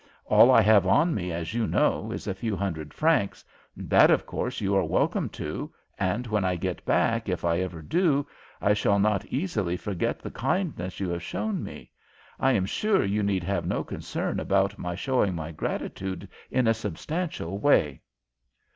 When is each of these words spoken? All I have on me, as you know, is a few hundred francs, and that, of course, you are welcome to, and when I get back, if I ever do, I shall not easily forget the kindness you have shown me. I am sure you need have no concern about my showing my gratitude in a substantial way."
All 0.25 0.49
I 0.49 0.61
have 0.63 0.87
on 0.87 1.13
me, 1.13 1.31
as 1.31 1.53
you 1.53 1.67
know, 1.67 2.11
is 2.11 2.25
a 2.25 2.33
few 2.33 2.55
hundred 2.55 2.91
francs, 2.91 3.45
and 3.77 3.87
that, 3.91 4.09
of 4.09 4.25
course, 4.25 4.59
you 4.59 4.75
are 4.75 4.83
welcome 4.83 5.29
to, 5.37 5.71
and 5.99 6.25
when 6.25 6.43
I 6.43 6.55
get 6.55 6.83
back, 6.85 7.29
if 7.29 7.45
I 7.45 7.59
ever 7.59 7.83
do, 7.83 8.25
I 8.59 8.73
shall 8.73 8.97
not 8.97 9.27
easily 9.27 9.77
forget 9.77 10.19
the 10.19 10.31
kindness 10.31 10.99
you 10.99 11.09
have 11.09 11.21
shown 11.21 11.63
me. 11.63 11.91
I 12.39 12.53
am 12.53 12.65
sure 12.65 13.03
you 13.05 13.21
need 13.21 13.43
have 13.43 13.67
no 13.67 13.83
concern 13.83 14.39
about 14.39 14.79
my 14.79 14.95
showing 14.95 15.35
my 15.35 15.51
gratitude 15.51 16.27
in 16.49 16.65
a 16.65 16.73
substantial 16.73 17.59
way." 17.59 18.01